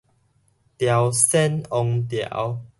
[0.79, 2.59] 朝鮮王朝